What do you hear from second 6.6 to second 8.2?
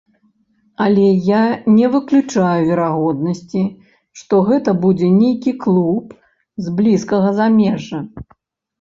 з блізкага замежжа.